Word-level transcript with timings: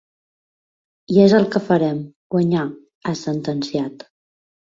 I 1.15 1.19
és 1.25 1.33
el 1.39 1.45
que 1.55 1.61
farem, 1.67 1.99
guanyar, 2.35 2.65
ha 3.05 3.13
sentenciat. 3.21 4.09